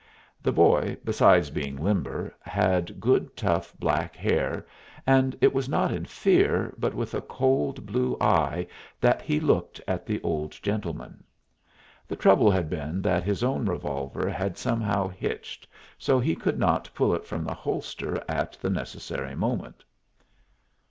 [0.41, 4.65] The boy, besides being limber, had good tough black hair,
[5.05, 8.65] and it was not in fear, but with a cold blue eye,
[8.99, 11.23] that he looked at the old gentleman.
[12.07, 15.67] The trouble had been that his own revolver had somehow hitched,
[15.99, 19.83] so he could not pull it from the holster at the necessary moment.